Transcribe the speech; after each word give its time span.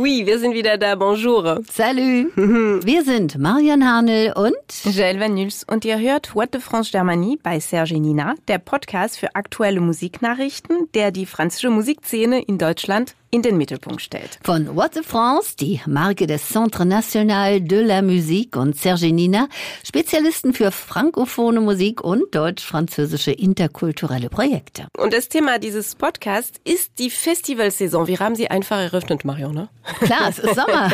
Oui, 0.00 0.26
wir 0.26 0.38
sind 0.38 0.54
wieder 0.54 0.78
da. 0.78 0.94
Bonjour. 0.94 1.60
Salut. 1.68 2.30
Wir 2.36 3.02
sind 3.02 3.36
Marian 3.36 3.84
Hanel 3.84 4.32
und 4.32 4.54
Joël 4.84 5.18
Van 5.18 5.34
Nuls 5.34 5.64
und 5.68 5.84
ihr 5.84 5.98
hört 5.98 6.36
What 6.36 6.54
de 6.54 6.60
France 6.60 6.92
Germanie 6.92 7.36
bei 7.42 7.58
Serge 7.58 7.98
Nina, 7.98 8.36
der 8.46 8.58
Podcast 8.58 9.18
für 9.18 9.34
aktuelle 9.34 9.80
Musiknachrichten, 9.80 10.88
der 10.94 11.10
die 11.10 11.26
französische 11.26 11.70
Musikszene 11.70 12.40
in 12.40 12.58
Deutschland 12.58 13.16
in 13.30 13.42
den 13.42 13.56
Mittelpunkt 13.56 14.00
stellt. 14.00 14.38
Von 14.42 14.76
What 14.76 14.96
de 14.96 15.02
France, 15.02 15.54
die 15.56 15.80
Marke 15.86 16.26
des 16.26 16.48
Centre 16.48 16.86
National 16.86 17.60
de 17.60 17.82
la 17.82 18.02
Musique 18.02 18.56
und 18.56 18.76
Serge 18.76 19.12
Nina, 19.12 19.48
Spezialisten 19.84 20.54
für 20.54 20.70
frankophone 20.70 21.62
Musik 21.62 22.02
und 22.02 22.34
deutsch-französische 22.34 23.32
interkulturelle 23.32 24.30
Projekte. 24.30 24.88
Und 24.96 25.12
das 25.12 25.28
Thema 25.28 25.58
dieses 25.58 25.94
Podcasts 25.94 26.60
ist 26.64 26.98
die 26.98 27.10
Festivalsaison. 27.10 28.06
Wir 28.06 28.18
haben 28.18 28.34
sie 28.34 28.50
einfach 28.50 28.78
eröffnet, 28.78 29.24
Marion, 29.24 29.54
ne? 29.54 29.68
Klar, 30.00 30.28
es 30.28 30.38
ist 30.38 30.54
Sommer. 30.54 30.90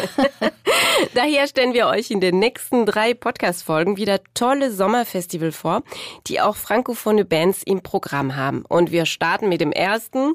Daher 1.14 1.46
stellen 1.46 1.74
wir 1.74 1.86
euch 1.86 2.10
in 2.10 2.20
den 2.20 2.38
nächsten 2.38 2.86
drei 2.86 3.14
Podcast-Folgen 3.14 3.96
wieder 3.96 4.20
tolle 4.34 4.72
Sommerfestival 4.72 5.52
vor, 5.52 5.82
die 6.26 6.40
auch 6.40 6.56
frankophone 6.56 7.26
Bands 7.26 7.62
im 7.62 7.82
Programm 7.82 8.36
haben. 8.36 8.64
Und 8.68 8.90
wir 8.90 9.06
starten 9.06 9.48
mit 9.48 9.60
dem 9.60 9.72
ersten. 9.72 10.34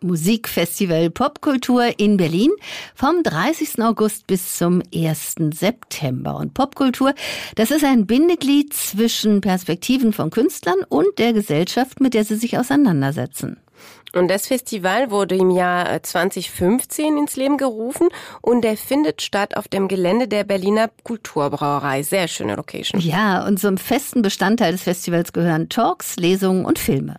Musikfestival 0.00 1.10
Popkultur 1.10 1.98
in 1.98 2.16
Berlin 2.16 2.50
vom 2.94 3.22
30. 3.22 3.82
August 3.82 4.26
bis 4.26 4.56
zum 4.56 4.82
1. 4.94 5.36
September. 5.52 6.36
Und 6.36 6.54
Popkultur, 6.54 7.14
das 7.56 7.70
ist 7.70 7.84
ein 7.84 8.06
Bindeglied 8.06 8.72
zwischen 8.72 9.40
Perspektiven 9.40 10.12
von 10.12 10.30
Künstlern 10.30 10.78
und 10.88 11.18
der 11.18 11.32
Gesellschaft, 11.32 12.00
mit 12.00 12.14
der 12.14 12.24
sie 12.24 12.36
sich 12.36 12.58
auseinandersetzen. 12.58 13.58
Und 14.14 14.28
das 14.28 14.46
Festival 14.46 15.10
wurde 15.10 15.36
im 15.36 15.50
Jahr 15.50 16.02
2015 16.02 17.18
ins 17.18 17.36
Leben 17.36 17.58
gerufen 17.58 18.08
und 18.40 18.62
der 18.62 18.76
findet 18.76 19.22
statt 19.22 19.56
auf 19.56 19.68
dem 19.68 19.86
Gelände 19.88 20.28
der 20.28 20.44
Berliner 20.44 20.90
Kulturbrauerei. 21.04 22.02
Sehr 22.02 22.28
schöne 22.28 22.54
Location. 22.56 23.00
Ja, 23.00 23.46
und 23.46 23.60
zum 23.60 23.76
festen 23.76 24.22
Bestandteil 24.22 24.72
des 24.72 24.82
Festivals 24.82 25.32
gehören 25.32 25.68
Talks, 25.68 26.16
Lesungen 26.16 26.64
und 26.64 26.78
Filme. 26.78 27.16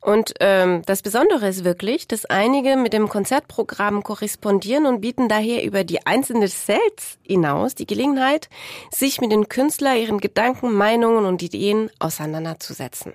Und 0.00 0.34
ähm, 0.40 0.82
das 0.86 1.02
Besondere 1.02 1.48
ist 1.48 1.64
wirklich, 1.64 2.08
dass 2.08 2.24
einige 2.24 2.76
mit 2.76 2.92
dem 2.92 3.08
Konzertprogramm 3.08 4.02
korrespondieren 4.02 4.86
und 4.86 5.00
bieten 5.00 5.28
daher 5.28 5.64
über 5.64 5.84
die 5.84 6.06
einzelnen 6.06 6.48
Sets 6.48 7.18
hinaus 7.22 7.74
die 7.74 7.86
Gelegenheit, 7.86 8.48
sich 8.90 9.20
mit 9.20 9.32
den 9.32 9.48
Künstlern, 9.48 9.98
ihren 9.98 10.18
Gedanken, 10.18 10.72
Meinungen 10.72 11.24
und 11.24 11.42
Ideen 11.42 11.90
auseinanderzusetzen. 11.98 13.12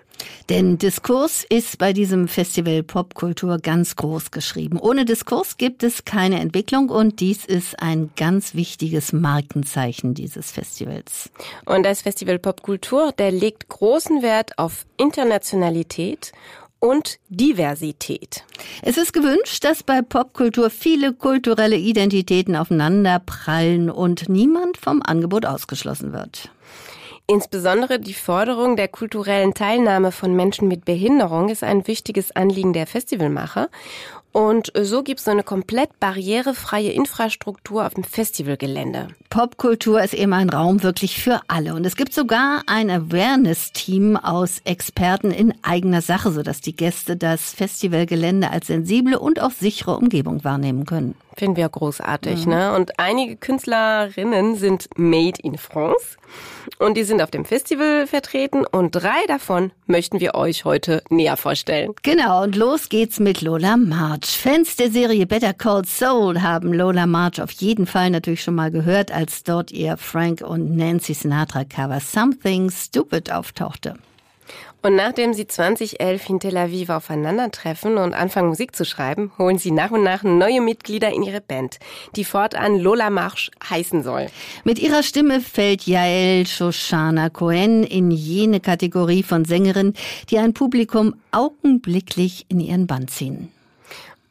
Denn 0.50 0.78
Diskurs 0.78 1.46
ist 1.48 1.78
bei 1.78 1.94
diesem 1.94 2.28
Festival 2.28 2.84
Popkultur 2.84 3.60
ganz 3.60 3.96
groß 3.96 4.32
geschrieben. 4.32 4.78
Ohne 4.78 5.06
Diskurs 5.06 5.58
gibt 5.58 5.84
es 5.84 6.06
keine 6.06 6.40
Entwicklung 6.40 6.90
und 6.90 7.20
dies 7.20 7.46
ist 7.46 7.82
ein 7.82 8.12
ganz 8.16 8.54
wichtiges 8.54 9.14
Markenzeichen 9.14 10.14
dieses 10.14 10.52
Festivals. 10.52 11.32
Und 11.66 11.84
das 11.84 12.02
Festival 12.02 12.40
Popkultur, 12.40 13.14
der 13.18 13.32
legt 13.32 13.70
großen 13.70 14.22
Wert 14.22 14.58
auf 14.58 14.86
Internationalität 14.98 16.34
und 16.80 17.20
Diversität. 17.30 18.44
Es 18.82 18.98
ist 18.98 19.14
gewünscht, 19.14 19.64
dass 19.64 19.84
bei 19.84 20.02
Popkultur 20.02 20.70
viele 20.70 21.14
kulturelle 21.14 21.78
Identitäten 21.78 22.58
aufeinander 22.58 23.20
prallen 23.20 23.90
und 23.90 24.28
niemand 24.28 24.76
vom 24.76 25.02
Angebot 25.02 25.46
ausgeschlossen 25.46 26.12
wird. 26.12 26.50
Insbesondere 27.26 28.00
die 28.00 28.14
Forderung 28.14 28.76
der 28.76 28.90
kulturellen 28.90 29.54
Teilnahme 29.54 30.12
von 30.12 30.36
Menschen 30.36 30.68
mit 30.68 30.84
Behinderung 30.84 31.50
ist 31.50 31.64
ein 31.64 31.88
wichtiges 31.88 32.36
Anliegen 32.36 32.74
der 32.74 32.86
Festivalmacher. 32.86 33.70
Und 34.34 34.74
so 34.76 35.04
gibt 35.04 35.20
es 35.20 35.28
eine 35.28 35.44
komplett 35.44 36.00
barrierefreie 36.00 36.92
Infrastruktur 36.92 37.86
auf 37.86 37.94
dem 37.94 38.04
Festivalgelände. 38.04 39.10
Popkultur 39.30 40.02
ist 40.02 40.16
eben 40.16 40.34
ein 40.34 40.50
Raum 40.50 40.82
wirklich 40.82 41.22
für 41.22 41.40
alle. 41.48 41.76
Und 41.76 41.86
es 41.86 41.96
gibt 41.96 42.16
sogar 42.16 42.64
ein 42.66 42.90
Awareness-Team 42.90 44.18
aus 44.18 44.60
Experten 44.64 45.30
in 45.30 45.54
eigener 45.62 46.02
Sache, 46.02 46.32
sodass 46.32 46.62
die 46.62 46.76
Gäste 46.76 47.16
das 47.16 47.54
Festivalgelände 47.54 48.50
als 48.50 48.68
sensible 48.68 49.20
und 49.20 49.40
auch 49.40 49.52
sichere 49.52 49.98
Umgebung 49.98 50.44
wahrnehmen 50.44 50.86
können. 50.86 51.14
Finden 51.36 51.58
wir 51.58 51.70
großartig, 51.70 52.46
mhm. 52.46 52.54
ne? 52.54 52.76
Und 52.76 53.00
einige 53.00 53.36
Künstlerinnen 53.36 54.56
sind 54.56 54.90
made 54.96 55.40
in 55.42 55.58
France 55.58 56.18
und 56.80 56.96
die 56.96 57.04
sind 57.04 57.22
auf 57.22 57.32
dem 57.32 57.46
Festival 57.46 58.08
vertreten 58.08 58.66
und 58.66 58.92
drei 58.92 59.26
davon 59.28 59.72
möchten 59.86 60.20
wir 60.20 60.36
euch 60.36 60.66
heute 60.66 61.04
näher 61.10 61.38
vorstellen. 61.38 61.94
Genau, 62.04 62.44
und 62.44 62.56
los 62.56 62.90
geht's 62.90 63.20
mit 63.20 63.42
Lola 63.42 63.78
March. 63.78 64.26
Fans 64.26 64.76
der 64.76 64.92
Serie 64.92 65.26
Better 65.26 65.54
Call 65.54 65.86
Soul 65.86 66.42
haben 66.42 66.74
Lola 66.74 67.06
March 67.06 67.42
auf 67.42 67.52
jeden 67.52 67.86
Fall 67.86 68.10
natürlich 68.10 68.44
schon 68.44 68.56
mal 68.56 68.72
gehört, 68.72 69.12
als 69.12 69.44
dort 69.44 69.72
ihr 69.72 69.98
Frank 69.98 70.42
und 70.42 70.76
Nancy 70.76 71.14
Sinatra 71.14 71.64
Cover 71.64 72.00
Something 72.00 72.70
Stupid 72.70 73.32
auftauchte. 73.32 73.96
Und 74.86 74.96
nachdem 74.98 75.34
sie 75.34 75.48
2011 75.48 76.30
in 76.30 76.40
Tel 76.42 76.58
Aviv 76.58 76.90
aufeinandertreffen 76.90 77.98
und 77.98 78.14
anfangen 78.14 78.50
Musik 78.50 78.76
zu 78.76 78.84
schreiben, 78.84 79.32
holen 79.38 79.58
sie 79.58 79.72
nach 79.72 79.92
und 79.92 80.04
nach 80.04 80.24
neue 80.24 80.60
Mitglieder 80.60 81.10
in 81.14 81.24
ihre 81.24 81.40
Band, 81.40 81.80
die 82.18 82.26
fortan 82.26 82.78
Lola 82.78 83.10
Marsch 83.10 83.50
heißen 83.70 84.04
soll. 84.04 84.28
Mit 84.66 84.80
ihrer 84.80 85.02
Stimme 85.02 85.40
fällt 85.40 85.88
Yael 85.88 86.46
Shoshana 86.46 87.30
Cohen 87.30 87.86
in 87.86 88.12
jene 88.12 88.60
Kategorie 88.60 89.24
von 89.24 89.46
Sängerinnen, 89.46 89.94
die 90.30 90.38
ein 90.38 90.54
Publikum 90.54 91.16
augenblicklich 91.32 92.46
in 92.50 92.60
ihren 92.60 92.86
Band 92.86 93.10
ziehen. 93.10 93.54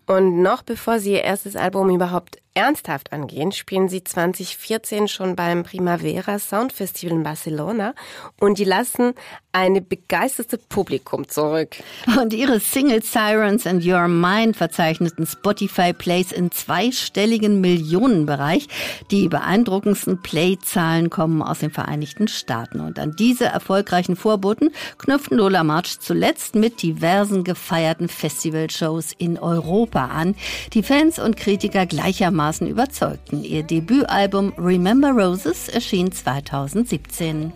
Und 0.06 0.42
noch 0.42 0.62
bevor 0.62 0.98
sie 0.98 1.12
ihr 1.12 1.24
erstes 1.24 1.56
Album 1.56 1.88
überhaupt 1.88 2.36
ernsthaft 2.54 3.12
angehen, 3.12 3.52
spielen 3.52 3.88
sie 3.88 4.04
2014 4.04 5.08
schon 5.08 5.36
beim 5.36 5.62
Primavera 5.62 6.38
Sound 6.38 6.72
Festival 6.72 7.16
in 7.16 7.22
Barcelona 7.22 7.94
und 8.40 8.58
die 8.58 8.64
lassen 8.64 9.14
eine 9.52 9.82
begeisterte 9.82 10.56
Publikum 10.56 11.28
zurück. 11.28 11.76
Und 12.18 12.32
ihre 12.32 12.58
Single 12.58 13.02
Sirens 13.02 13.66
and 13.66 13.84
Your 13.84 14.08
Mind 14.08 14.56
verzeichneten 14.56 15.26
Spotify 15.26 15.92
Plays 15.92 16.32
in 16.32 16.50
zweistelligen 16.50 17.60
Millionenbereich. 17.60 18.68
Die 19.10 19.28
beeindruckendsten 19.28 20.22
Playzahlen 20.22 21.10
kommen 21.10 21.42
aus 21.42 21.58
den 21.58 21.70
Vereinigten 21.70 22.28
Staaten. 22.28 22.80
Und 22.80 22.98
an 22.98 23.14
diese 23.18 23.44
erfolgreichen 23.44 24.16
Vorboten 24.16 24.70
knüpften 24.96 25.36
Lola 25.36 25.64
March 25.64 26.00
zuletzt 26.00 26.54
mit 26.54 26.82
diversen 26.82 27.44
gefeierten 27.44 28.08
Festivalshows 28.08 29.12
in 29.18 29.38
Europa 29.38 30.06
an, 30.06 30.34
die 30.72 30.82
Fans 30.82 31.18
und 31.18 31.36
Kritiker 31.36 31.84
gleichermaßen 31.84 32.41
einigermaßen 32.42 32.66
überzeugten. 32.66 33.44
Ihr 33.44 33.62
Debütalbum 33.62 34.52
Remember 34.58 35.10
Roses 35.10 35.68
erschien 35.68 36.10
2017. 36.12 37.52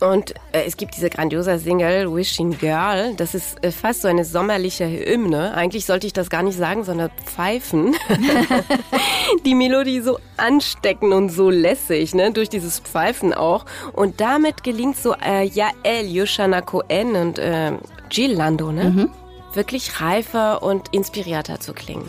Und 0.00 0.30
äh, 0.52 0.62
es 0.66 0.78
gibt 0.78 0.96
diese 0.96 1.10
grandiose 1.10 1.58
Single 1.58 2.14
Wishing 2.14 2.56
Girl. 2.56 3.14
Das 3.16 3.34
ist 3.34 3.62
äh, 3.62 3.70
fast 3.70 4.00
so 4.00 4.08
eine 4.08 4.24
sommerliche 4.24 4.86
Hymne. 4.86 5.52
Eigentlich 5.52 5.84
sollte 5.84 6.06
ich 6.06 6.14
das 6.14 6.30
gar 6.30 6.42
nicht 6.42 6.56
sagen, 6.56 6.84
sondern 6.84 7.10
pfeifen. 7.26 7.94
die 9.44 9.54
Melodie 9.54 10.00
so 10.00 10.18
ansteckend 10.38 11.12
und 11.12 11.28
so 11.28 11.50
lässig, 11.50 12.14
ne? 12.14 12.32
Durch 12.32 12.48
dieses 12.48 12.80
Pfeifen 12.80 13.34
auch. 13.34 13.66
Und 13.92 14.22
damit 14.22 14.62
gelingt 14.62 14.96
so 14.96 15.14
äh, 15.22 15.44
Yael, 15.44 16.06
Yoshana 16.06 16.62
Cohen 16.62 17.14
und 17.16 17.38
äh, 17.38 17.72
Jill 18.10 18.32
Lando, 18.32 18.72
ne? 18.72 18.84
Mhm. 18.84 19.10
Wirklich 19.52 20.00
reifer 20.00 20.62
und 20.62 20.94
inspirierter 20.94 21.60
zu 21.60 21.74
klingen. 21.74 22.08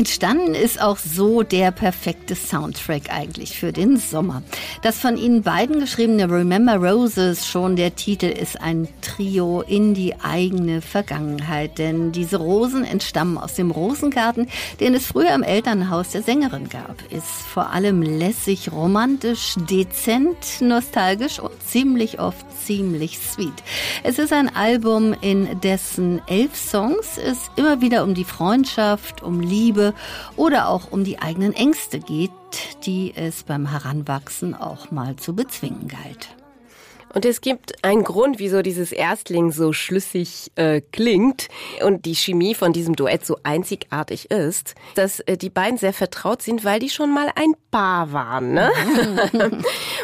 Entstanden 0.00 0.54
ist 0.54 0.80
auch 0.80 0.96
so 0.96 1.42
der 1.42 1.72
perfekte 1.72 2.34
Soundtrack 2.34 3.10
eigentlich 3.10 3.58
für 3.58 3.70
den 3.70 3.98
Sommer. 3.98 4.42
Das 4.82 4.98
von 4.98 5.18
Ihnen 5.18 5.42
beiden 5.42 5.78
geschriebene 5.78 6.30
Remember 6.30 6.76
Roses, 6.76 7.46
schon 7.46 7.76
der 7.76 7.96
Titel 7.96 8.24
ist 8.24 8.62
ein 8.62 8.88
Trio 9.02 9.60
in 9.60 9.92
die 9.92 10.14
eigene 10.22 10.80
Vergangenheit, 10.80 11.76
denn 11.76 12.12
diese 12.12 12.38
Rosen 12.38 12.84
entstammen 12.84 13.36
aus 13.36 13.52
dem 13.52 13.72
Rosengarten, 13.72 14.48
den 14.80 14.94
es 14.94 15.04
früher 15.04 15.34
im 15.34 15.42
Elternhaus 15.42 16.12
der 16.12 16.22
Sängerin 16.22 16.70
gab. 16.70 16.96
Ist 17.12 17.26
vor 17.26 17.68
allem 17.68 18.00
lässig, 18.00 18.72
romantisch, 18.72 19.54
dezent, 19.68 20.62
nostalgisch 20.62 21.40
und 21.40 21.62
ziemlich 21.62 22.18
oft 22.18 22.46
ziemlich 22.64 23.18
sweet. 23.18 23.62
Es 24.02 24.18
ist 24.18 24.32
ein 24.32 24.54
Album, 24.56 25.14
in 25.20 25.60
dessen 25.60 26.22
elf 26.26 26.56
Songs 26.56 27.18
es 27.18 27.50
immer 27.56 27.82
wieder 27.82 28.02
um 28.02 28.14
die 28.14 28.24
Freundschaft, 28.24 29.22
um 29.22 29.40
Liebe, 29.40 29.92
oder 30.36 30.68
auch 30.68 30.90
um 30.90 31.04
die 31.04 31.18
eigenen 31.18 31.52
Ängste 31.52 32.00
geht, 32.00 32.30
die 32.84 33.14
es 33.14 33.42
beim 33.42 33.70
Heranwachsen 33.70 34.54
auch 34.54 34.90
mal 34.90 35.16
zu 35.16 35.34
bezwingen 35.34 35.88
galt. 35.88 36.28
Und 37.12 37.24
es 37.24 37.40
gibt 37.40 37.84
einen 37.84 38.04
Grund, 38.04 38.38
wieso 38.38 38.62
dieses 38.62 38.92
Erstling 38.92 39.50
so 39.50 39.72
schlüssig 39.72 40.52
äh, 40.54 40.80
klingt 40.92 41.48
und 41.84 42.04
die 42.04 42.14
Chemie 42.14 42.54
von 42.54 42.72
diesem 42.72 42.94
Duett 42.94 43.26
so 43.26 43.38
einzigartig 43.42 44.30
ist, 44.30 44.74
dass 44.94 45.20
äh, 45.20 45.36
die 45.36 45.50
beiden 45.50 45.76
sehr 45.76 45.92
vertraut 45.92 46.42
sind, 46.42 46.64
weil 46.64 46.78
die 46.78 46.88
schon 46.88 47.12
mal 47.12 47.28
ein 47.34 47.54
Paar 47.70 48.12
waren. 48.12 48.52
Ne? 48.54 48.70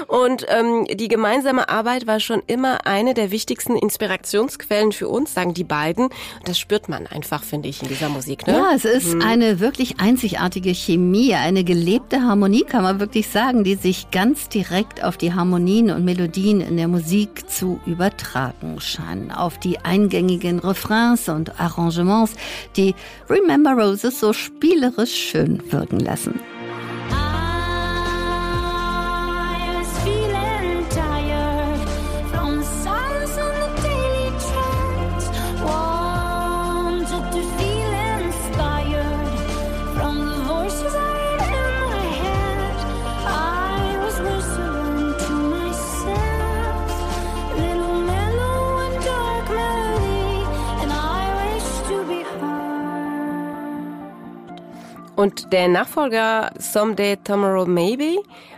und 0.08 0.46
ähm, 0.48 0.86
die 0.92 1.08
gemeinsame 1.08 1.68
Arbeit 1.68 2.06
war 2.06 2.20
schon 2.20 2.42
immer 2.46 2.86
eine 2.86 3.14
der 3.14 3.30
wichtigsten 3.30 3.76
Inspirationsquellen 3.76 4.92
für 4.92 5.08
uns, 5.08 5.34
sagen 5.34 5.54
die 5.54 5.64
beiden. 5.64 6.08
Das 6.44 6.58
spürt 6.58 6.88
man 6.88 7.06
einfach, 7.06 7.42
finde 7.42 7.68
ich, 7.68 7.82
in 7.82 7.88
dieser 7.88 8.08
Musik. 8.08 8.46
Ne? 8.46 8.54
Ja, 8.54 8.72
es 8.74 8.84
ist 8.84 9.12
hm. 9.12 9.22
eine 9.22 9.60
wirklich 9.60 10.00
einzigartige 10.00 10.74
Chemie, 10.74 11.34
eine 11.34 11.64
gelebte 11.64 12.22
Harmonie, 12.22 12.64
kann 12.64 12.82
man 12.82 13.00
wirklich 13.00 13.28
sagen, 13.28 13.64
die 13.64 13.76
sich 13.76 14.10
ganz 14.10 14.48
direkt 14.48 15.02
auf 15.04 15.16
die 15.16 15.34
Harmonien 15.34 15.90
und 15.90 16.04
Melodien 16.04 16.60
in 16.60 16.76
der 16.76 16.88
Musik 16.88 16.95
Musik 16.96 17.50
zu 17.50 17.78
übertragen 17.84 18.80
scheinen 18.80 19.30
auf 19.30 19.58
die 19.58 19.78
eingängigen 19.80 20.60
Refrains 20.60 21.28
und 21.28 21.60
Arrangements, 21.60 22.32
die 22.74 22.94
Remember 23.28 23.72
Roses 23.72 24.18
so 24.18 24.32
spielerisch 24.32 25.12
schön 25.14 25.60
wirken 25.70 26.00
lassen. 26.00 26.40
Und 55.16 55.50
der 55.50 55.68
Nachfolger 55.68 56.52
Someday 56.58 57.16
Tomorrow 57.16 57.64
Maybe, 57.64 58.16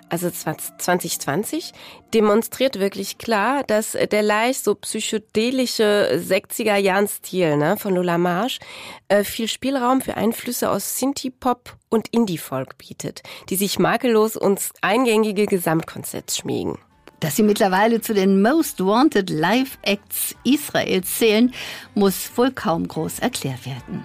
also 0.09 0.29
2020, 0.29 1.73
demonstriert 2.13 2.81
wirklich 2.81 3.17
klar, 3.17 3.63
dass 3.63 3.93
der 3.93 4.23
leicht 4.23 4.65
so 4.65 4.75
psychedelische 4.75 6.21
60er 6.21 6.75
Jahren 6.75 7.07
Stil 7.07 7.57
ne, 7.57 7.77
von 7.77 7.95
Lola 7.95 8.19
Marsch 8.19 8.59
äh, 9.07 9.23
viel 9.23 9.47
Spielraum 9.47 10.01
für 10.01 10.17
Einflüsse 10.17 10.69
aus 10.69 10.99
Synthie-Pop 10.99 11.77
und 11.91 12.09
Indie-Folk 12.09 12.77
bietet, 12.77 13.23
die 13.51 13.57
sich 13.57 13.79
makellos 13.79 14.35
ins 14.35 14.73
eingängige 14.81 15.47
Gesamtkonzept 15.47 16.33
schmiegen. 16.33 16.77
Dass 17.21 17.37
sie 17.37 17.45
mittlerweile 17.45 18.01
zu 18.01 18.15
den 18.15 18.43
Most 18.43 18.85
Wanted 18.85 19.31
Live 19.31 19.79
Acts 19.83 20.35
Israels 20.43 21.19
zählen, 21.19 21.55
muss 21.95 22.33
wohl 22.35 22.51
kaum 22.51 22.89
groß 22.89 23.21
erklärt 23.21 23.65
werden. 23.65 24.05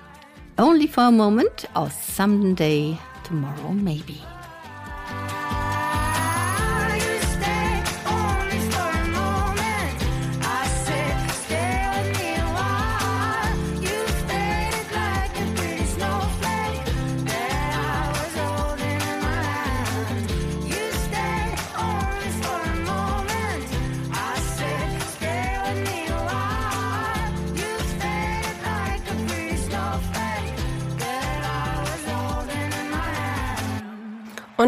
Only 0.58 0.86
for 0.86 1.06
a 1.06 1.12
moment 1.12 1.66
or 1.76 1.90
someday 1.90 2.98
tomorrow 3.24 3.72
maybe. 3.72 4.22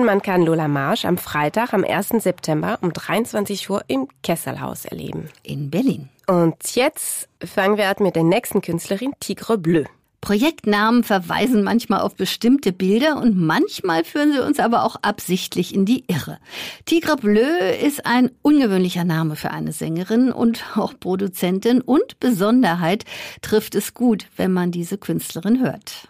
Man 0.05 0.21
kann 0.21 0.43
Lola 0.43 0.67
Marsch 0.67 1.05
am 1.05 1.17
Freitag, 1.17 1.73
am 1.73 1.83
1. 1.83 2.09
September 2.19 2.77
um 2.81 2.93
23 2.93 3.69
Uhr 3.69 3.83
im 3.87 4.07
Kesselhaus 4.23 4.85
erleben. 4.85 5.29
In 5.43 5.69
Berlin. 5.69 6.09
Und 6.27 6.75
jetzt 6.75 7.27
fangen 7.43 7.77
wir 7.77 7.89
an 7.89 7.95
mit 7.99 8.15
der 8.15 8.23
nächsten 8.23 8.61
Künstlerin, 8.61 9.13
Tigre 9.19 9.57
Bleu. 9.57 9.85
Projektnamen 10.25 11.03
verweisen 11.03 11.61
manchmal 11.61 12.01
auf 12.01 12.15
bestimmte 12.15 12.73
Bilder 12.73 13.17
und 13.17 13.37
manchmal 13.39 14.03
führen 14.03 14.33
sie 14.33 14.43
uns 14.43 14.59
aber 14.59 14.83
auch 14.83 14.95
absichtlich 15.03 15.75
in 15.75 15.85
die 15.85 16.03
Irre. 16.07 16.39
Tigre 16.85 17.15
Bleu 17.15 17.69
ist 17.79 18.07
ein 18.07 18.31
ungewöhnlicher 18.41 19.03
Name 19.03 19.35
für 19.35 19.51
eine 19.51 19.71
Sängerin 19.71 20.31
und 20.31 20.63
auch 20.77 20.93
Produzentin 20.99 21.79
und 21.79 22.19
Besonderheit 22.19 23.05
trifft 23.43 23.75
es 23.75 23.93
gut, 23.93 24.25
wenn 24.35 24.51
man 24.51 24.71
diese 24.71 24.97
Künstlerin 24.97 25.61
hört. 25.61 26.07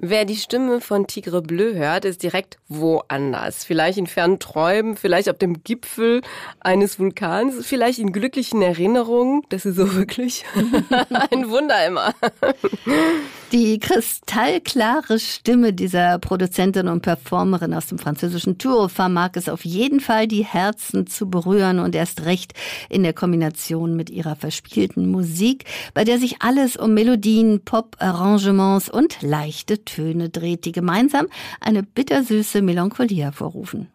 Wer 0.00 0.24
die 0.24 0.36
Stimme 0.36 0.80
von 0.80 1.08
Tigre 1.08 1.42
Bleu 1.42 1.74
hört, 1.74 2.04
ist 2.04 2.22
direkt 2.22 2.58
woanders. 2.68 3.64
Vielleicht 3.64 3.98
in 3.98 4.06
fernen 4.06 4.38
Träumen, 4.38 4.96
vielleicht 4.96 5.28
auf 5.28 5.38
dem 5.38 5.64
Gipfel 5.64 6.20
eines 6.60 7.00
Vulkans, 7.00 7.66
vielleicht 7.66 7.98
in 7.98 8.12
glücklichen 8.12 8.62
Erinnerungen. 8.62 9.42
Das 9.48 9.66
ist 9.66 9.74
so 9.74 9.94
wirklich 9.94 10.44
ein 11.30 11.50
Wunder 11.50 11.84
immer. 11.84 12.14
Die 13.50 13.78
kristallklare 13.80 15.18
Stimme 15.18 15.72
dieser 15.72 16.18
Produzentin 16.18 16.86
und 16.86 17.00
Performerin 17.00 17.74
aus 17.74 17.86
dem 17.86 17.98
französischen 17.98 18.58
Tour 18.58 18.90
vermag 18.90 19.30
es 19.34 19.48
auf 19.48 19.64
jeden 19.64 20.00
Fall, 20.00 20.28
die 20.28 20.44
Herzen 20.44 21.06
zu 21.06 21.30
berühren 21.30 21.80
und 21.80 21.96
erst 21.96 22.24
recht 22.24 22.52
in 22.88 23.02
der 23.02 23.14
Kombination 23.14 23.96
mit 23.96 24.10
ihrer 24.10 24.36
verspielten 24.36 25.10
Musik, 25.10 25.64
bei 25.94 26.04
der 26.04 26.18
sich 26.18 26.42
alles 26.42 26.76
um 26.76 26.94
Melodien, 26.94 27.64
Pop, 27.64 27.96
Arrangements 27.98 28.90
und 28.90 29.22
leichte 29.22 29.82
Töne 29.88 30.28
dreht, 30.28 30.64
die 30.64 30.72
gemeinsam 30.72 31.28
eine 31.60 31.82
bittersüße 31.82 32.62
Melancholie 32.62 33.24
hervorrufen. 33.24 33.88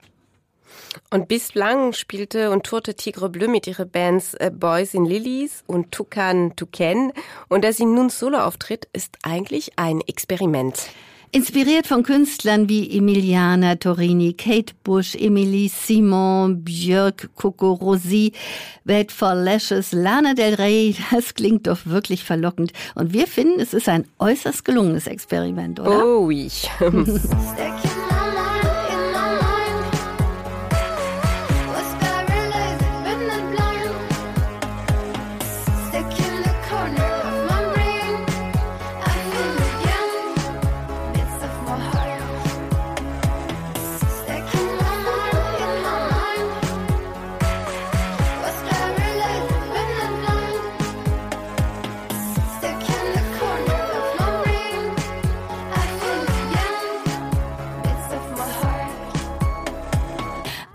Und 1.09 1.27
bislang 1.27 1.93
spielte 1.93 2.51
und 2.51 2.65
tourte 2.65 2.95
Tigre 2.95 3.29
Bleu 3.29 3.47
mit 3.47 3.67
ihren 3.67 3.89
Bands 3.89 4.33
äh, 4.35 4.51
Boys 4.53 4.93
in 4.93 5.05
Lilies 5.05 5.63
und 5.67 5.91
Tukan 5.91 6.55
Tuken. 6.55 7.13
Und 7.49 7.63
dass 7.63 7.77
sie 7.77 7.85
nun 7.85 8.09
solo 8.09 8.39
auftritt, 8.39 8.87
ist 8.93 9.17
eigentlich 9.23 9.77
ein 9.77 10.01
Experiment. 10.01 10.89
Inspiriert 11.35 11.87
von 11.87 12.03
Künstlern 12.03 12.69
wie 12.69 12.95
Emiliana 12.95 13.75
Torini, 13.75 14.33
Kate 14.33 14.75
Bush, 14.83 15.15
Emily 15.15 15.67
Simon, 15.67 16.63
Björk, 16.63 17.31
Coco 17.33 17.73
Rosi, 17.73 18.33
Wait 18.85 19.11
for 19.11 19.33
Lashes, 19.33 19.93
Lana 19.93 20.35
Del 20.35 20.53
Rey, 20.53 20.95
das 21.09 21.33
klingt 21.33 21.65
doch 21.65 21.87
wirklich 21.87 22.23
verlockend. 22.23 22.71
Und 22.93 23.13
wir 23.13 23.25
finden, 23.25 23.59
es 23.59 23.73
ist 23.73 23.89
ein 23.89 24.05
äußerst 24.19 24.63
gelungenes 24.63 25.07
Experiment, 25.07 25.79
oder? 25.79 26.05
Oh, 26.05 26.29
ich. 26.29 26.69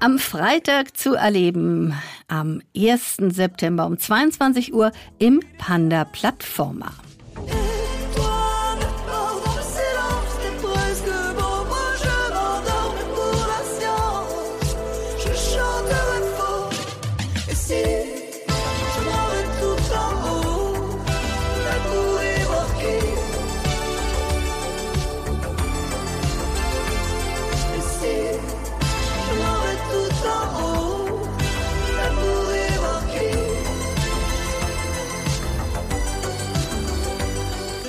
Am 0.08 0.18
Freitag 0.18 0.96
zu 0.96 1.16
erleben, 1.16 1.92
am 2.28 2.62
1. 2.74 3.16
September 3.28 3.84
um 3.84 3.98
22 3.98 4.72
Uhr 4.72 4.90
im 5.18 5.42
Panda 5.58 6.06
Plattformer. 6.06 6.94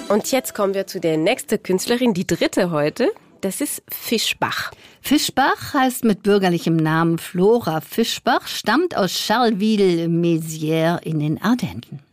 Und 0.10 0.32
jetzt 0.32 0.56
kommen 0.56 0.74
wir 0.74 0.88
zu 0.88 1.00
der 1.00 1.18
nächsten 1.18 1.62
Künstlerin, 1.62 2.16
die 2.16 2.26
dritte 2.26 2.72
heute. 2.72 3.12
Das 3.42 3.62
ist 3.62 3.84
Fischbach. 3.90 4.72
Fischbach 5.02 5.76
heißt 5.76 6.04
mit 6.04 6.24
bürgerlichem 6.24 6.76
Namen 6.76 7.20
Flora 7.20 7.80
Fischbach, 7.80 8.48
stammt 8.48 8.98
aus 8.98 9.12
Charleville-Mézières 9.12 11.04
in 11.04 11.20
den 11.20 11.40
Ardennen. 11.40 12.09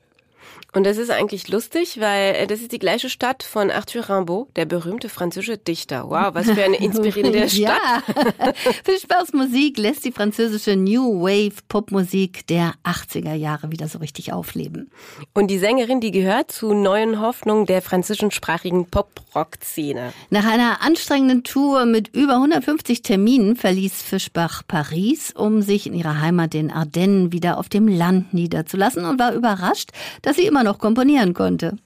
Und 0.76 0.84
das 0.84 0.98
ist 0.98 1.10
eigentlich 1.10 1.48
lustig, 1.48 2.02
weil 2.02 2.34
äh, 2.34 2.46
das 2.46 2.60
ist 2.60 2.70
die 2.70 2.78
gleiche 2.78 3.08
Stadt 3.08 3.42
von 3.42 3.70
Arthur 3.70 4.10
Rimbaud, 4.10 4.48
der 4.56 4.66
berühmte 4.66 5.08
französische 5.08 5.56
Dichter. 5.56 6.10
Wow, 6.10 6.34
was 6.34 6.50
für 6.50 6.62
eine 6.62 6.76
inspirierende 6.76 7.48
Stadt. 7.48 7.56
ja. 7.56 8.02
Fischbachs 8.84 9.32
Musik 9.32 9.78
lässt 9.78 10.04
die 10.04 10.12
französische 10.12 10.76
New 10.76 11.22
Wave 11.22 11.62
Popmusik 11.66 12.46
der 12.48 12.74
80er 12.84 13.32
Jahre 13.32 13.72
wieder 13.72 13.88
so 13.88 14.00
richtig 14.00 14.34
aufleben. 14.34 14.90
Und 15.32 15.46
die 15.46 15.58
Sängerin, 15.58 16.02
die 16.02 16.10
gehört 16.10 16.52
zu 16.52 16.74
neuen 16.74 17.22
Hoffnungen 17.22 17.64
der 17.64 17.80
französischsprachigen 17.80 18.84
Pop-Rock-Szene. 18.84 20.12
Nach 20.28 20.44
einer 20.44 20.82
anstrengenden 20.82 21.42
Tour 21.42 21.86
mit 21.86 22.14
über 22.14 22.34
150 22.34 23.00
Terminen 23.00 23.56
verließ 23.56 24.02
Fischbach 24.02 24.62
Paris, 24.68 25.32
um 25.34 25.62
sich 25.62 25.86
in 25.86 25.94
ihrer 25.94 26.20
Heimat 26.20 26.52
den 26.52 26.70
Ardennen 26.70 27.32
wieder 27.32 27.56
auf 27.56 27.70
dem 27.70 27.88
Land 27.88 28.34
niederzulassen 28.34 29.06
und 29.06 29.18
war 29.18 29.32
überrascht, 29.32 29.92
dass 30.20 30.36
sie 30.36 30.44
immer 30.44 30.65
noch 30.66 30.78
komponieren 30.78 31.32
konnte. 31.32 31.78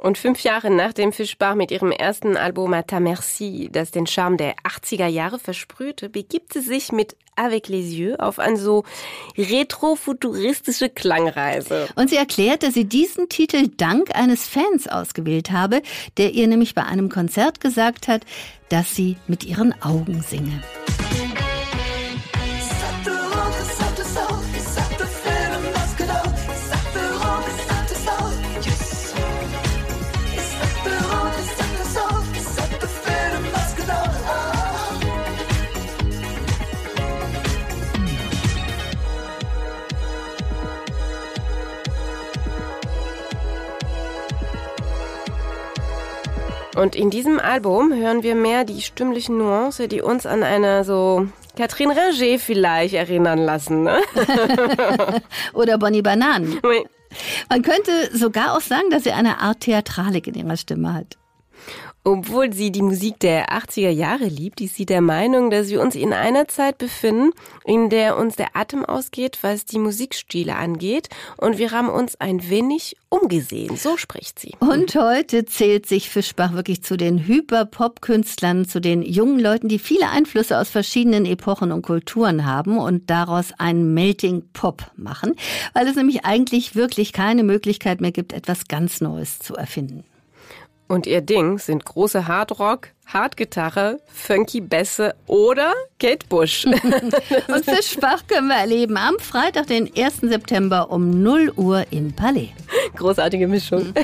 Und 0.00 0.16
fünf 0.16 0.44
Jahre 0.44 0.70
nach 0.70 0.92
dem 0.92 1.12
Fischbach 1.12 1.56
mit 1.56 1.72
ihrem 1.72 1.90
ersten 1.90 2.36
Album 2.36 2.70
Mata 2.70 3.00
Merci, 3.00 3.68
das 3.72 3.90
den 3.90 4.06
Charme 4.06 4.36
der 4.36 4.54
80er 4.58 5.08
Jahre 5.08 5.40
versprühte, 5.40 6.08
begibt 6.08 6.52
sie 6.52 6.60
sich 6.60 6.92
mit 6.92 7.16
Avec 7.34 7.68
les 7.68 7.92
Yeux 7.92 8.16
auf 8.20 8.38
eine 8.38 8.56
so 8.56 8.84
retrofuturistische 9.36 10.88
Klangreise. 10.88 11.88
Und 11.96 12.10
sie 12.10 12.16
erklärt, 12.16 12.62
dass 12.62 12.74
sie 12.74 12.84
diesen 12.84 13.28
Titel 13.28 13.68
dank 13.76 14.14
eines 14.14 14.46
Fans 14.46 14.86
ausgewählt 14.86 15.50
habe, 15.50 15.82
der 16.16 16.32
ihr 16.32 16.46
nämlich 16.46 16.76
bei 16.76 16.84
einem 16.84 17.08
Konzert 17.08 17.60
gesagt 17.60 18.06
hat, 18.06 18.22
dass 18.68 18.94
sie 18.94 19.16
mit 19.26 19.44
ihren 19.44 19.74
Augen 19.82 20.22
singe. 20.22 20.62
Und 46.78 46.94
in 46.94 47.10
diesem 47.10 47.40
Album 47.40 47.92
hören 47.92 48.22
wir 48.22 48.36
mehr 48.36 48.64
die 48.64 48.82
stimmlichen 48.82 49.36
Nuance, 49.36 49.88
die 49.88 50.00
uns 50.00 50.26
an 50.26 50.44
eine 50.44 50.84
so 50.84 51.26
Catherine 51.56 51.92
Ringer 51.92 52.38
vielleicht 52.38 52.94
erinnern 52.94 53.40
lassen. 53.40 53.82
Ne? 53.82 54.00
Oder 55.54 55.76
Bonnie 55.76 56.02
Bananen. 56.02 56.60
Man 57.48 57.62
könnte 57.62 58.16
sogar 58.16 58.56
auch 58.56 58.60
sagen, 58.60 58.90
dass 58.90 59.02
sie 59.02 59.10
eine 59.10 59.40
Art 59.40 59.60
Theatralik 59.60 60.28
in 60.28 60.34
ihrer 60.34 60.56
Stimme 60.56 60.94
hat. 60.94 61.18
Obwohl 62.10 62.54
sie 62.54 62.72
die 62.72 62.80
Musik 62.80 63.20
der 63.20 63.50
80er 63.50 63.90
Jahre 63.90 64.24
liebt, 64.24 64.62
ist 64.62 64.76
sie 64.76 64.86
der 64.86 65.02
Meinung, 65.02 65.50
dass 65.50 65.68
wir 65.68 65.82
uns 65.82 65.94
in 65.94 66.14
einer 66.14 66.48
Zeit 66.48 66.78
befinden, 66.78 67.32
in 67.66 67.90
der 67.90 68.16
uns 68.16 68.34
der 68.34 68.56
Atem 68.56 68.82
ausgeht, 68.82 69.40
was 69.42 69.66
die 69.66 69.78
Musikstile 69.78 70.56
angeht. 70.56 71.10
Und 71.36 71.58
wir 71.58 71.70
haben 71.70 71.90
uns 71.90 72.18
ein 72.18 72.48
wenig 72.48 72.96
umgesehen. 73.10 73.76
So 73.76 73.98
spricht 73.98 74.38
sie. 74.38 74.54
Und 74.58 74.94
heute 74.94 75.44
zählt 75.44 75.84
sich 75.84 76.08
Fischbach 76.08 76.54
wirklich 76.54 76.82
zu 76.82 76.96
den 76.96 77.26
Hyper-Pop-Künstlern, 77.26 78.64
zu 78.64 78.80
den 78.80 79.02
jungen 79.02 79.38
Leuten, 79.38 79.68
die 79.68 79.78
viele 79.78 80.08
Einflüsse 80.08 80.56
aus 80.56 80.70
verschiedenen 80.70 81.26
Epochen 81.26 81.72
und 81.72 81.82
Kulturen 81.82 82.46
haben 82.46 82.78
und 82.78 83.10
daraus 83.10 83.52
einen 83.58 83.92
Melting 83.92 84.44
Pop 84.54 84.90
machen, 84.96 85.34
weil 85.74 85.86
es 85.86 85.96
nämlich 85.96 86.24
eigentlich 86.24 86.74
wirklich 86.74 87.12
keine 87.12 87.42
Möglichkeit 87.42 88.00
mehr 88.00 88.12
gibt, 88.12 88.32
etwas 88.32 88.66
ganz 88.66 89.02
Neues 89.02 89.40
zu 89.40 89.56
erfinden. 89.56 90.04
Und 90.88 91.06
ihr 91.06 91.20
Ding 91.20 91.58
sind 91.58 91.84
große 91.84 92.26
Hardrock, 92.26 92.88
Hardgitarre, 93.06 94.00
funky 94.06 94.62
Bässe 94.62 95.14
oder 95.26 95.74
Kate 96.00 96.26
Bush. 96.26 96.64
Und 96.64 97.64
Fischbach 97.64 98.26
können 98.26 98.48
wir 98.48 98.56
erleben 98.56 98.96
am 98.96 99.18
Freitag, 99.18 99.66
den 99.66 99.90
1. 99.94 100.20
September 100.22 100.90
um 100.90 101.22
0 101.22 101.52
Uhr 101.56 101.84
im 101.90 102.12
Palais. 102.12 102.48
Großartige 102.96 103.46
Mischung. 103.46 103.92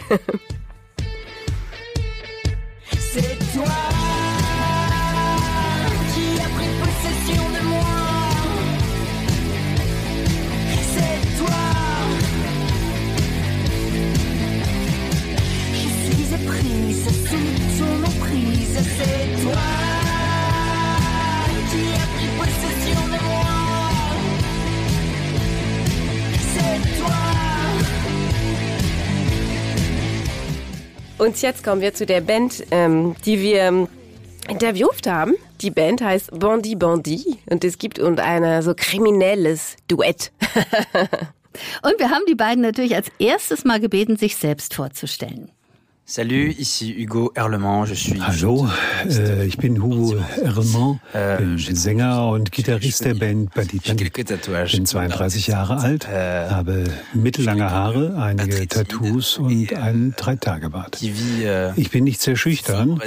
Und 31.24 31.40
jetzt 31.40 31.64
kommen 31.64 31.80
wir 31.80 31.94
zu 31.94 32.04
der 32.04 32.20
Band, 32.20 32.64
ähm, 32.70 33.16
die 33.24 33.40
wir 33.40 33.62
ähm, 33.62 33.88
interviewt 34.46 35.06
haben. 35.06 35.34
Die 35.62 35.70
Band 35.70 36.02
heißt 36.02 36.38
Bondi 36.38 36.74
Bondi 36.74 37.38
und 37.48 37.64
es 37.64 37.78
gibt 37.78 37.98
und 37.98 38.20
ein 38.20 38.60
so 38.60 38.74
kriminelles 38.76 39.76
Duett. 39.88 40.32
und 41.82 41.98
wir 41.98 42.10
haben 42.10 42.24
die 42.28 42.34
beiden 42.34 42.60
natürlich 42.60 42.94
als 42.94 43.10
erstes 43.18 43.64
mal 43.64 43.80
gebeten, 43.80 44.18
sich 44.18 44.36
selbst 44.36 44.74
vorzustellen. 44.74 45.50
Salut, 46.06 46.58
ici 46.58 46.94
Hugo 46.98 47.32
Erlemont, 47.34 47.86
je 47.86 47.94
suis. 47.94 48.20
Hallo, 48.20 48.68
äh, 49.08 49.46
ich 49.46 49.56
bin 49.56 49.82
Hugo 49.82 50.16
Erlemont, 50.42 51.00
äh, 51.14 51.38
bin 51.38 51.56
Sänger 51.76 52.28
und 52.28 52.52
Gitarrist 52.52 53.06
der 53.06 53.14
Band 53.14 53.54
Bandit 53.54 53.84
Bandit. 53.86 54.12
Bin 54.12 54.84
32 54.84 55.46
Jahre 55.46 55.78
alt, 55.78 56.06
habe 56.06 56.84
mittellange 57.14 57.70
Haare, 57.70 58.18
einige 58.18 58.68
Tattoos 58.68 59.38
und 59.38 59.72
einen 59.72 60.14
Dreitagebart. 60.14 61.00
Ich 61.00 61.90
bin 61.90 62.04
nicht 62.04 62.20
sehr 62.20 62.36
schüchtern 62.36 63.00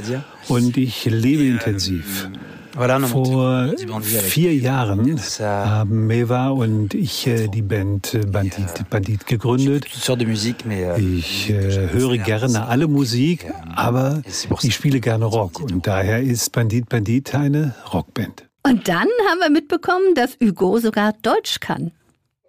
und 0.47 0.75
ich 0.75 1.05
lebe 1.05 1.43
intensiv. 1.43 2.31
Vor 2.77 3.73
vier 4.05 4.55
Jahren 4.55 5.19
haben 5.39 6.05
Meva 6.05 6.49
und 6.49 6.93
ich 6.93 7.25
äh, 7.25 7.47
die 7.47 7.63
Band 7.63 8.13
äh, 8.13 8.19
Bandit, 8.19 8.87
Bandit 8.89 9.25
gegründet. 9.25 9.85
Ich 9.85 11.49
äh, 11.49 11.89
höre 11.91 12.17
gerne 12.17 12.67
alle 12.67 12.87
Musik, 12.87 13.51
aber 13.75 14.21
ich 14.61 14.75
spiele 14.75 14.99
gerne 14.99 15.25
Rock 15.25 15.59
und 15.59 15.87
daher 15.87 16.21
ist 16.21 16.51
Bandit 16.51 16.87
Bandit 16.87 17.33
eine 17.33 17.73
Rockband. 17.91 18.45
Und 18.61 18.87
dann 18.87 19.07
haben 19.27 19.39
wir 19.39 19.49
mitbekommen, 19.49 20.13
dass 20.13 20.37
Hugo 20.39 20.77
sogar 20.77 21.13
Deutsch 21.23 21.59
kann. 21.59 21.91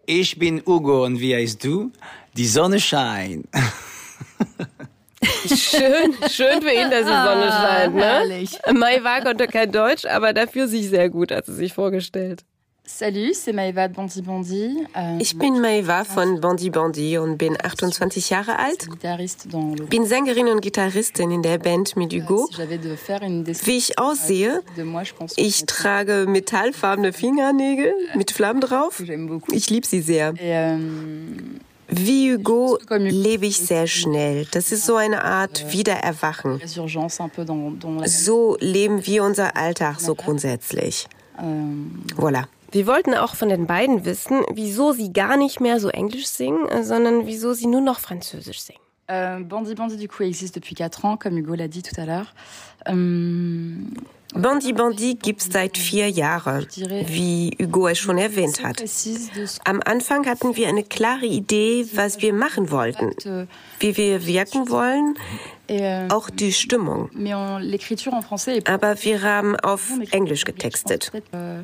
Ich 0.04 0.38
bin 0.38 0.62
Hugo 0.66 1.06
und 1.06 1.20
wie 1.20 1.35
heißt 1.35 1.64
du? 1.64 1.90
Die 2.37 2.47
Sonne 2.47 2.80
scheint. 2.80 3.47
Schön, 5.46 6.14
schön 6.30 6.62
für 6.62 6.72
ihn, 6.72 6.90
dass 6.90 7.00
die 7.00 7.06
Sonne 7.06 7.52
ah, 7.52 7.66
scheint. 7.66 7.94
Ne? 7.94 8.02
Herrlich. 8.02 8.50
Maïva 8.66 9.22
konnte 9.22 9.46
kein 9.48 9.72
Deutsch, 9.72 10.04
aber 10.04 10.32
dafür 10.32 10.68
sich 10.68 10.88
sehr 10.88 11.08
gut, 11.10 11.32
hat 11.32 11.46
sie 11.46 11.54
sich 11.54 11.72
vorgestellt. 11.72 12.44
Salut, 12.90 13.34
c'est 13.34 13.52
Maïva 13.52 13.87
de 13.87 13.94
Bandi 13.94 14.22
Bandi. 14.22 14.87
Euh, 14.96 15.18
ich 15.20 15.37
bin 15.37 15.60
Maïva 15.60 16.04
von 16.04 16.40
Bandi 16.40 16.70
Bandi 16.70 17.18
und 17.18 17.37
bin 17.37 17.54
28 17.62 18.30
Jahre 18.30 18.58
alt. 18.58 18.88
Bin 19.90 20.06
Sängerin 20.06 20.48
und 20.48 20.62
Gitarristin 20.62 21.30
in 21.30 21.42
der 21.42 21.58
Band 21.58 21.96
mit 21.96 22.14
Hugo. 22.14 22.48
Wie 22.48 23.76
ich 23.76 23.98
aussehe, 23.98 24.62
ich 25.37 25.66
trage 25.66 26.25
metallfarbene 26.26 27.12
Fingernägel 27.12 27.92
mit 28.14 28.30
Flammen 28.30 28.62
drauf. 28.62 29.02
Ich 29.52 29.68
liebe 29.68 29.87
sie 29.87 30.00
sehr. 30.00 30.32
Euh, 31.88 31.95
wie 31.97 32.35
Hugo 32.35 32.78
lebe 32.88 33.47
ich 33.47 33.59
sehr 33.59 33.87
schnell. 33.87 34.47
Das 34.50 34.73
ist 34.73 34.85
so 34.87 34.97
eine 34.97 35.25
Art 35.25 35.73
Wiedererwachen. 35.73 36.61
So 38.04 38.57
leben 38.61 39.07
wir 39.07 39.25
unser 39.25 39.57
Alltag 39.57 40.00
so 40.00 40.14
grundsätzlich. 40.14 41.09
Voilà. 42.16 42.45
Wir 42.71 42.87
wollten 42.87 43.14
auch 43.14 43.35
von 43.35 43.49
den 43.49 43.66
beiden 43.66 44.04
wissen, 44.04 44.42
wieso 44.52 44.92
sie 44.92 45.12
gar 45.12 45.38
nicht 45.38 45.61
mehr 45.61 45.80
so 45.80 45.88
Englisch 45.88 46.26
singen, 46.26 46.66
sondern 46.85 47.26
wieso 47.26 47.54
sie 47.54 47.66
nur 47.66 47.80
noch 47.80 47.99
Französisch 47.99 48.61
singen. 48.61 48.80
Euh, 49.11 49.40
Bandi 49.42 49.75
Bandi, 49.75 49.97
du 49.97 50.07
coup, 50.07 50.23
existe 50.23 50.61
depuis 50.61 50.75
4 50.75 51.02
ans, 51.02 51.18
comme 51.18 51.38
Hugo 51.38 51.54
l'a 51.54 51.66
dit 51.66 51.83
tout 51.83 51.99
à 51.99 52.04
l'heure. 52.04 52.35
Euh, 54.35 54.40
Bondi 54.40 54.73
Bondi 54.73 55.14
gibt's 55.14 55.49
seit 55.50 55.78
vier 55.78 56.08
Jahren, 56.08 56.66
wie 57.06 57.56
Hugo 57.61 57.88
es 57.88 57.99
schon 57.99 58.18
erwähnt 58.18 58.62
hat. 58.62 58.82
Am 59.64 59.80
Anfang 59.85 60.26
hatten 60.26 60.56
wir 60.56 60.68
eine 60.68 60.85
klare 60.85 61.26
Idee, 61.26 61.87
was 61.94 62.20
wir 62.20 62.32
machen 62.32 62.70
wollten, 62.70 63.14
wie 63.80 63.97
wir 63.97 64.26
wirken 64.26 64.68
wollen, 64.68 65.16
auch 66.11 66.30
die 66.30 66.52
Stimmung. 66.52 67.11
Aber 68.66 69.02
wir 69.04 69.23
haben 69.23 69.56
auf 69.56 69.90
Englisch 70.11 70.44
getextet. 70.44 71.12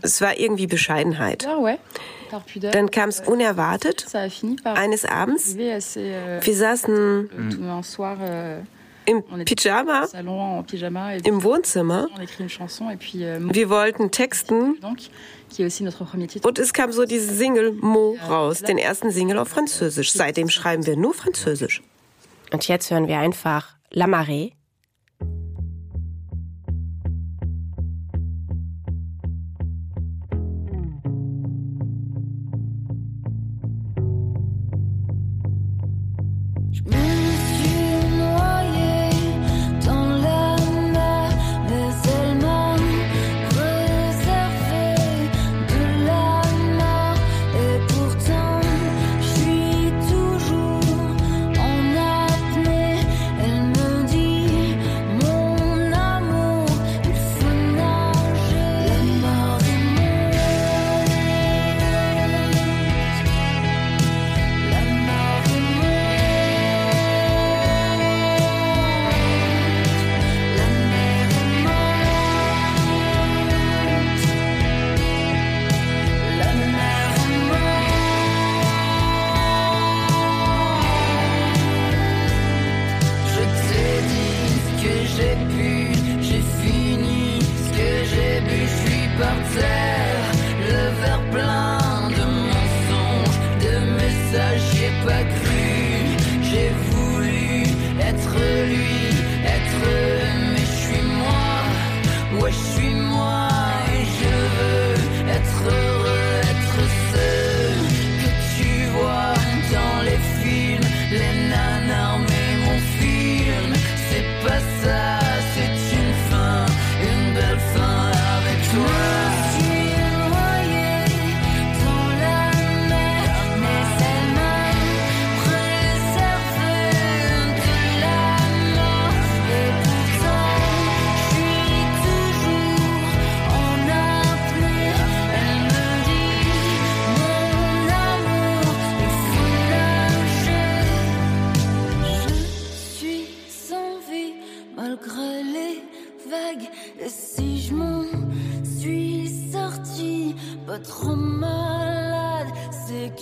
Es 0.02 0.20
war 0.20 0.38
irgendwie 0.38 0.66
Bescheidenheit. 0.66 1.46
Dann 2.72 2.90
kam 2.90 3.08
es 3.08 3.20
unerwartet, 3.20 4.06
eines 4.64 5.04
Abends. 5.04 5.56
Wir 5.56 6.56
saßen 6.56 7.30
im 9.06 9.22
Pyjama, 9.44 10.06
im 11.24 11.42
Wohnzimmer. 11.42 12.08
Wir 13.52 13.70
wollten 13.70 14.10
texten. 14.10 14.78
Und 16.42 16.58
es 16.58 16.72
kam 16.72 16.92
so 16.92 17.04
diese 17.04 17.34
Single 17.34 17.72
Mo 17.72 18.16
raus, 18.28 18.62
den 18.62 18.78
ersten 18.78 19.10
Single 19.10 19.38
auf 19.38 19.48
Französisch. 19.48 20.12
Seitdem 20.12 20.48
schreiben 20.48 20.86
wir 20.86 20.96
nur 20.96 21.14
Französisch. 21.14 21.82
Und 22.52 22.66
jetzt 22.68 22.90
hören 22.90 23.08
wir 23.08 23.18
einfach 23.18 23.76
La 23.90 24.06
Marée 24.06 24.52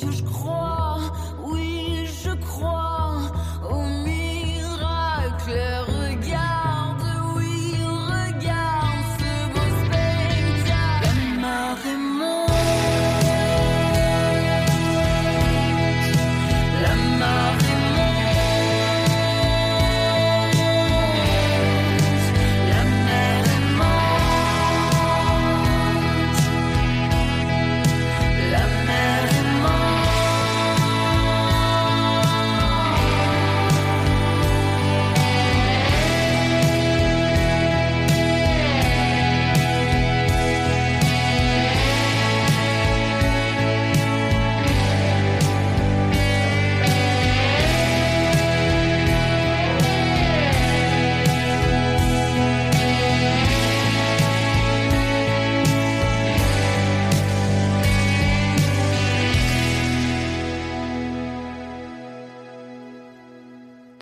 już 0.00 0.22
głupi. 0.22 0.41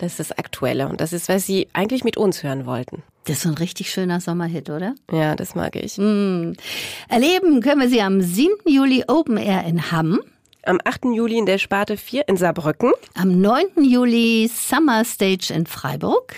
Das 0.01 0.13
ist 0.13 0.31
das 0.31 0.37
Aktuelle 0.39 0.87
und 0.87 0.99
das 0.99 1.13
ist, 1.13 1.29
was 1.29 1.45
Sie 1.45 1.67
eigentlich 1.73 2.03
mit 2.03 2.17
uns 2.17 2.41
hören 2.41 2.65
wollten. 2.65 3.03
Das 3.25 3.37
ist 3.37 3.43
so 3.43 3.49
ein 3.49 3.55
richtig 3.55 3.91
schöner 3.91 4.19
Sommerhit, 4.19 4.71
oder? 4.71 4.95
Ja, 5.11 5.35
das 5.35 5.53
mag 5.53 5.75
ich. 5.75 5.95
Mm. 5.99 6.53
Erleben 7.07 7.61
können 7.61 7.81
wir 7.81 7.87
Sie 7.87 8.01
am 8.01 8.19
7. 8.19 8.49
Juli 8.65 9.03
Open 9.07 9.37
Air 9.37 9.63
in 9.63 9.91
Hamm. 9.91 10.19
Am 10.63 10.79
8. 10.83 11.05
Juli 11.13 11.37
in 11.37 11.45
der 11.45 11.59
Sparte 11.59 11.97
4 11.97 12.27
in 12.27 12.35
Saarbrücken. 12.35 12.93
Am 13.13 13.39
9. 13.41 13.83
Juli 13.83 14.49
Summer 14.51 15.05
Stage 15.05 15.53
in 15.53 15.67
Freiburg. 15.67 16.33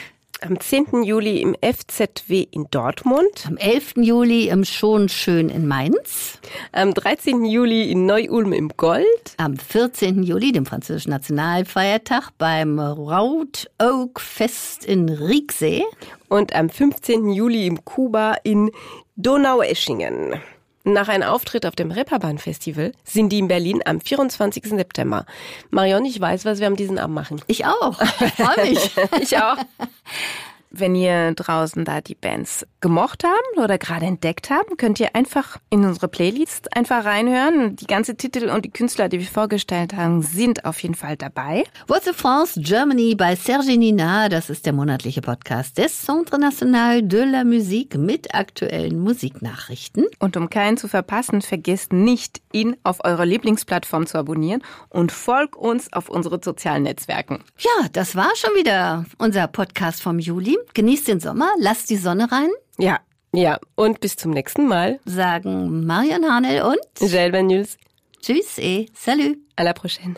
Am 0.45 0.60
10. 0.60 1.03
Juli 1.03 1.41
im 1.41 1.56
FZW 1.62 2.45
in 2.51 2.67
Dortmund. 2.69 3.45
Am 3.47 3.56
11. 3.56 3.93
Juli 4.01 4.49
im 4.49 4.65
Schon 4.65 5.08
Schön 5.08 5.47
in 5.47 5.69
Mainz. 5.69 6.38
Am 6.73 6.93
13. 6.93 7.45
Juli 7.45 7.89
in 7.89 8.06
Neu-Ulm 8.06 8.51
im 8.51 8.67
Gold. 8.75 9.36
Am 9.38 9.56
14. 9.56 10.21
Juli, 10.21 10.51
dem 10.51 10.65
französischen 10.65 11.12
Nationalfeiertag, 11.12 12.32
beim 12.38 12.77
Raut 12.77 13.69
Oak 13.82 14.19
Fest 14.19 14.84
in 14.84 15.08
Rieksee. 15.08 15.86
Und 16.27 16.53
am 16.53 16.67
15. 16.67 17.29
Juli 17.29 17.65
im 17.65 17.86
Kuba 17.86 18.36
in 18.43 18.69
Donaueschingen. 19.15 20.41
Nach 20.86 21.08
einem 21.08 21.24
Auftritt 21.30 21.65
auf 21.65 21.76
dem 21.76 21.91
Reeperbahn-Festival 21.91 22.91
sind 23.06 23.30
die 23.30 23.39
in 23.39 23.48
Berlin 23.48 23.82
am 23.86 24.02
24. 24.02 24.65
September. 24.65 25.26
Marion, 25.69 26.04
ich 26.04 26.19
weiß, 26.19 26.43
was 26.43 26.60
wir 26.60 26.67
am 26.67 26.76
diesen 26.76 27.00
Abend 27.00 27.15
machen. 27.15 27.41
Ich 27.48 27.65
auch. 27.65 28.02
Ich 28.02 28.34
freue 28.34 28.69
mich. 28.69 28.91
ich 29.22 29.38
auch. 29.38 29.58
Wenn 30.75 30.95
ihr 30.95 31.33
draußen 31.36 31.86
da 31.86 32.01
die 32.01 32.15
Bands 32.15 32.65
gemocht 32.81 33.23
haben 33.23 33.63
oder 33.63 33.77
gerade 33.77 34.07
entdeckt 34.07 34.49
haben, 34.49 34.75
könnt 34.75 34.99
ihr 34.99 35.15
einfach 35.15 35.57
in 35.69 35.86
unsere 35.86 36.07
Playlist 36.07 36.75
einfach 36.75 37.05
reinhören. 37.05 37.75
Die 37.75 37.86
ganze 37.86 38.17
Titel 38.17 38.49
und 38.49 38.65
die 38.65 38.71
Künstler, 38.71 39.07
die 39.07 39.19
wir 39.19 39.27
vorgestellt 39.27 39.95
haben, 39.95 40.23
sind 40.23 40.65
auf 40.65 40.81
jeden 40.81 40.95
Fall 40.95 41.15
dabei. 41.15 41.63
What's 41.86 42.05
the 42.05 42.12
France 42.12 42.59
Germany 42.59 43.13
bei 43.13 43.36
Serge 43.36 43.77
Nina, 43.77 44.29
das 44.29 44.49
ist 44.49 44.65
der 44.65 44.73
monatliche 44.73 45.21
Podcast 45.21 45.77
des 45.77 46.01
Centre 46.01 46.39
National 46.39 47.03
de 47.03 47.23
la 47.23 47.43
Musique 47.43 47.95
mit 47.95 48.33
aktuellen 48.33 48.99
Musiknachrichten. 48.99 50.07
Und 50.17 50.38
um 50.38 50.49
keinen 50.49 50.77
zu 50.77 50.88
verpassen, 50.88 51.43
vergesst 51.43 51.93
nicht, 51.93 52.41
ihn 52.51 52.77
auf 52.81 53.05
eurer 53.05 53.27
Lieblingsplattform 53.27 54.07
zu 54.07 54.17
abonnieren 54.17 54.63
und 54.89 55.12
folgt 55.12 55.55
uns 55.55 55.93
auf 55.93 56.09
unsere 56.09 56.39
sozialen 56.43 56.81
Netzwerken. 56.81 57.43
Ja, 57.59 57.88
das 57.91 58.15
war 58.15 58.31
schon 58.36 58.55
wieder 58.55 59.05
unser 59.19 59.45
Podcast 59.45 60.01
vom 60.01 60.17
Juli. 60.17 60.57
Genießt 60.73 61.08
den 61.08 61.19
Sommer, 61.19 61.49
lasst 61.60 61.89
die 61.89 61.97
Sonne 61.97 62.32
rein. 62.32 62.49
Ja, 62.78 62.99
ja. 63.34 63.60
Und 63.76 63.99
bis 63.99 64.15
zum 64.15 64.32
nächsten 64.32 64.67
Mal. 64.67 64.99
Sagen 65.06 65.86
Marion 65.86 66.26
Hanel 66.26 66.62
und 66.63 66.80
Gilles 66.99 67.43
Nuls. 67.43 67.78
Tschüss 68.21 68.58
et 68.58 68.89
salut. 68.95 69.38
À 69.56 69.63
la 69.63 69.73
prochaine. 69.73 70.15